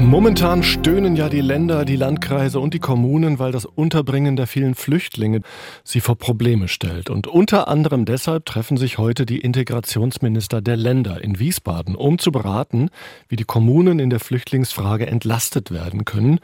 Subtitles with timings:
[0.00, 4.74] Momentan stöhnen ja die Länder, die Landkreise und die Kommunen, weil das Unterbringen der vielen
[4.74, 5.40] Flüchtlinge
[5.84, 7.10] sie vor Probleme stellt.
[7.10, 12.32] Und unter anderem deshalb treffen sich heute die Integrationsminister der Länder in Wiesbaden, um zu
[12.32, 12.90] beraten,
[13.28, 16.38] wie die Kommunen in der Flüchtlingsfrage entlastet werden können.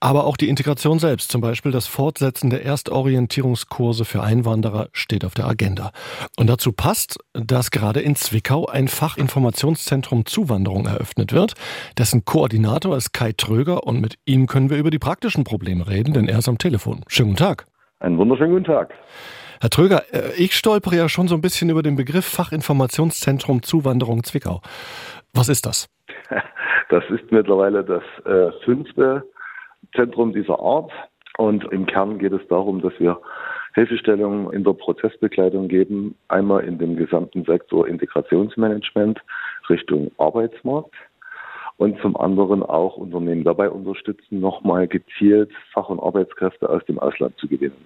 [0.00, 5.34] Aber auch die Integration selbst, zum Beispiel das Fortsetzen der Erstorientierungskurse für Einwanderer, steht auf
[5.34, 5.92] der Agenda.
[6.36, 11.54] Und dazu passt, dass gerade in Zwickau ein Fachinformationszentrum Zuwanderung eröffnet wird,
[11.98, 15.88] dessen Koordinator Name ist Kai Tröger und mit ihm können wir über die praktischen Probleme
[15.88, 17.00] reden, denn er ist am Telefon.
[17.08, 17.64] Schönen guten Tag.
[18.00, 18.92] Einen wunderschönen guten Tag.
[19.62, 24.24] Herr Tröger, äh, ich stolpere ja schon so ein bisschen über den Begriff Fachinformationszentrum Zuwanderung
[24.24, 24.60] Zwickau.
[25.32, 25.88] Was ist das?
[26.90, 29.24] Das ist mittlerweile das äh, fünfte
[29.96, 30.92] Zentrum dieser Art.
[31.38, 33.18] Und im Kern geht es darum, dass wir
[33.74, 36.14] Hilfestellungen in der Prozessbegleitung geben.
[36.28, 39.18] Einmal in dem gesamten Sektor Integrationsmanagement
[39.70, 40.92] Richtung Arbeitsmarkt
[41.76, 47.36] und zum anderen auch Unternehmen dabei unterstützen, nochmal gezielt Fach- und Arbeitskräfte aus dem Ausland
[47.38, 47.76] zu gewinnen.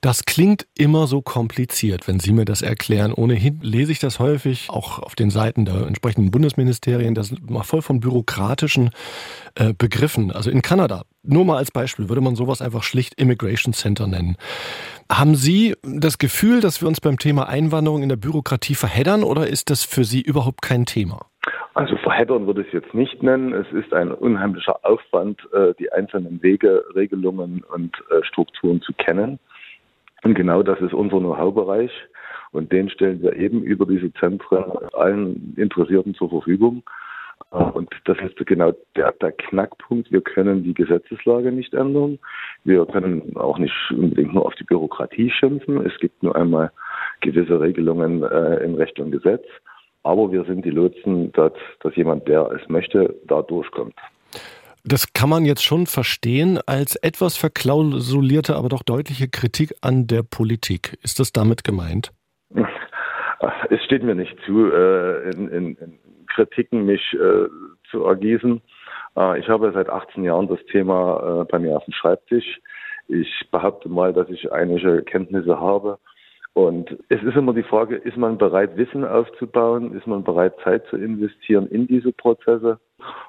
[0.00, 3.12] Das klingt immer so kompliziert, wenn Sie mir das erklären.
[3.12, 7.82] Ohnehin lese ich das häufig auch auf den Seiten der entsprechenden Bundesministerien, das macht voll
[7.82, 8.90] von bürokratischen
[9.54, 10.30] äh, Begriffen.
[10.30, 14.36] Also in Kanada, nur mal als Beispiel, würde man sowas einfach schlicht Immigration Center nennen.
[15.10, 19.46] Haben Sie das Gefühl, dass wir uns beim Thema Einwanderung in der Bürokratie verheddern oder
[19.46, 21.26] ist das für Sie überhaupt kein Thema?
[21.74, 23.52] Also verheddern würde ich es jetzt nicht nennen.
[23.52, 29.40] Es ist ein unheimlicher Aufwand, äh, die einzelnen Wege, Regelungen und äh, Strukturen zu kennen.
[30.22, 31.90] Und genau das ist unser Know-how-Bereich.
[32.52, 36.84] Und den stellen wir eben über diese Zentren allen Interessierten zur Verfügung.
[37.50, 40.12] Äh, und das ist genau der, der, Knackpunkt.
[40.12, 42.20] Wir können die Gesetzeslage nicht ändern.
[42.62, 45.84] Wir können auch nicht unbedingt nur auf die Bürokratie schimpfen.
[45.84, 46.70] Es gibt nur einmal
[47.20, 49.44] gewisse Regelungen äh, in Recht und Gesetz.
[50.04, 53.94] Aber wir sind die Lotsen, dass, dass jemand, der es möchte, da durchkommt.
[54.84, 60.22] Das kann man jetzt schon verstehen als etwas verklausulierte, aber doch deutliche Kritik an der
[60.22, 60.98] Politik.
[61.02, 62.12] Ist das damit gemeint?
[63.68, 67.46] Es steht mir nicht zu, äh, in, in, in Kritiken mich äh,
[67.90, 68.62] zu ergießen.
[69.16, 72.60] Äh, ich habe seit 18 Jahren das Thema bei mir auf dem Schreibtisch.
[73.08, 75.98] Ich behaupte mal, dass ich einige Kenntnisse habe
[76.54, 79.92] und es ist immer die Frage, ist man bereit, Wissen aufzubauen?
[79.92, 82.78] Ist man bereit, Zeit zu investieren in diese Prozesse?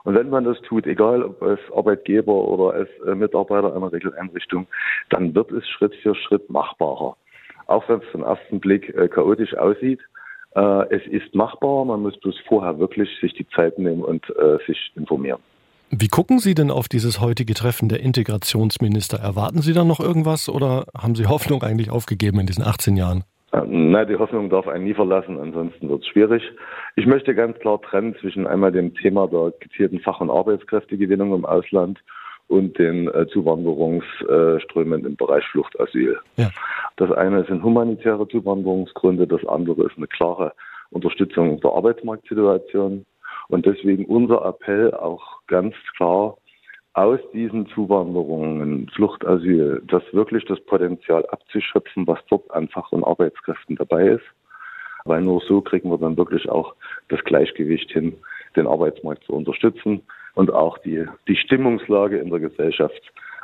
[0.04, 4.68] Und wenn man das tut, egal ob als Arbeitgeber oder als äh, Mitarbeiter einer Regeleinrichtung,
[5.10, 7.18] dann wird es Schritt für Schritt machbarer.
[7.66, 10.02] Auch wenn es zum ersten Blick äh, chaotisch aussieht,
[10.56, 11.84] äh, es ist machbar.
[11.84, 14.24] Man muss bloß vorher wirklich sich die Zeit nehmen und
[14.68, 15.42] sich informieren.
[15.92, 19.18] Wie gucken Sie denn auf dieses heutige Treffen der Integrationsminister?
[19.18, 23.24] Erwarten Sie da noch irgendwas oder haben Sie Hoffnung eigentlich aufgegeben in diesen 18 Jahren?
[23.68, 26.44] Nein, die Hoffnung darf einen nie verlassen, ansonsten wird es schwierig.
[26.96, 31.46] Ich möchte ganz klar trennen zwischen einmal dem Thema der gezielten Fach- und Arbeitskräftegewinnung im
[31.46, 32.00] Ausland
[32.48, 36.18] und den äh, Zuwanderungsströmen im Bereich Fluchtasyl.
[36.36, 36.50] Ja.
[36.98, 40.54] Das eine sind humanitäre Zuwanderungsgründe, das andere ist eine klare
[40.92, 43.06] Unterstützung der Arbeitsmarktsituation.
[43.48, 46.38] Und deswegen unser Appell auch ganz klar,
[46.94, 53.76] aus diesen Zuwanderungen, Fluchtasyl, das wirklich das Potenzial abzuschöpfen, was dort an Fach- und Arbeitskräften
[53.76, 54.24] dabei ist.
[55.04, 56.74] Weil nur so kriegen wir dann wirklich auch
[57.10, 58.16] das Gleichgewicht hin,
[58.56, 60.02] den Arbeitsmarkt zu unterstützen
[60.36, 63.02] und auch die, die Stimmungslage in der Gesellschaft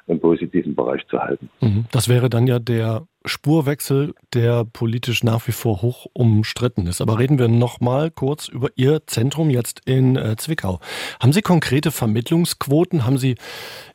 [0.07, 1.49] im positiven Bereich zu halten.
[1.61, 1.85] Mhm.
[1.91, 7.01] Das wäre dann ja der Spurwechsel, der politisch nach wie vor hoch umstritten ist.
[7.01, 10.79] Aber reden wir noch mal kurz über Ihr Zentrum jetzt in äh, Zwickau.
[11.19, 13.05] Haben Sie konkrete Vermittlungsquoten?
[13.05, 13.35] Haben Sie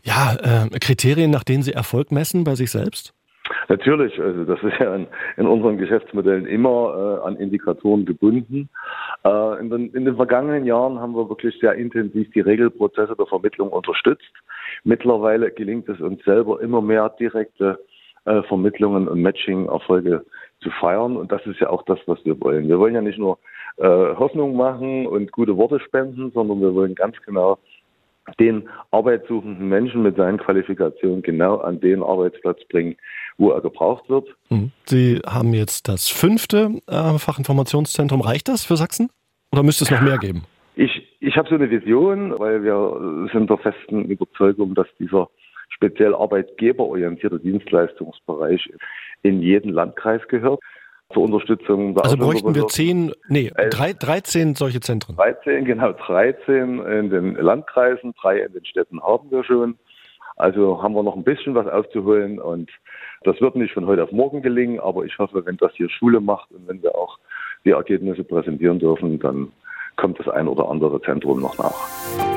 [0.02, 3.14] ja äh, Kriterien, nach denen Sie Erfolg messen bei sich selbst?
[3.68, 5.06] Natürlich, also das ist ja in,
[5.36, 8.68] in unseren Geschäftsmodellen immer äh, an Indikatoren gebunden.
[9.24, 13.26] Äh, in, den, in, den, vergangenen Jahren haben wir wirklich sehr intensiv die Regelprozesse der
[13.26, 14.32] Vermittlung unterstützt.
[14.84, 17.78] Mittlerweile gelingt es uns selber immer mehr direkte
[18.24, 20.24] äh, Vermittlungen und Matching-Erfolge
[20.60, 21.16] zu feiern.
[21.16, 22.68] Und das ist ja auch das, was wir wollen.
[22.68, 23.38] Wir wollen ja nicht nur
[23.78, 27.58] äh, Hoffnung machen und gute Worte spenden, sondern wir wollen ganz genau
[28.40, 32.96] den arbeitssuchenden Menschen mit seinen Qualifikationen genau an den Arbeitsplatz bringen,
[33.38, 34.28] wo er gebraucht wird.
[34.50, 34.72] Mhm.
[34.84, 38.20] Sie haben jetzt das fünfte äh, Fachinformationszentrum.
[38.20, 39.10] Reicht das für Sachsen?
[39.52, 40.42] Oder müsste es noch mehr geben?
[40.74, 45.28] Ich, ich habe so eine Vision, weil wir sind der festen Überzeugung, dass dieser
[45.70, 48.70] speziell arbeitgeberorientierte Dienstleistungsbereich
[49.22, 50.60] in jeden Landkreis gehört.
[51.12, 55.16] Zur Unterstützung der Also bräuchten wir zehn, nee, drei, 13 solche Zentren.
[55.16, 59.78] 13, genau, 13 in den Landkreisen, drei in den Städten haben wir schon.
[60.36, 62.70] Also haben wir noch ein bisschen was aufzuholen und
[63.24, 66.20] das wird nicht von heute auf morgen gelingen, aber ich hoffe, wenn das hier Schule
[66.20, 67.18] macht und wenn wir auch
[67.64, 69.50] die Ergebnisse präsentieren dürfen, dann
[69.96, 72.35] kommt das ein oder andere Zentrum noch nach.